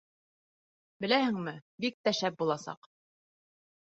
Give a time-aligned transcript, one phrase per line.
[1.03, 1.53] Беләһеңме,
[1.85, 2.89] бик тә шәп буласаҡ.